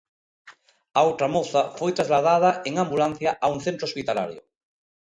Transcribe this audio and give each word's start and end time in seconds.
A 0.97 0.99
outra 1.09 1.27
moza 1.35 1.61
foi 1.79 1.91
trasladada 1.97 2.49
en 2.69 2.73
ambulancia 2.83 3.31
a 3.43 3.47
un 3.55 3.59
centro 3.65 3.85
hospitalario. 3.89 4.41